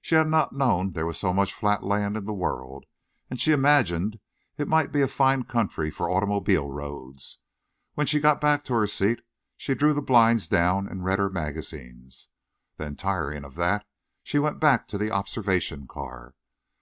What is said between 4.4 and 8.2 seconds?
it might be a fine country for automobile roads. When she